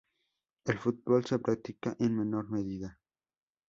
[0.65, 2.99] El fútbol se practica en menor medida.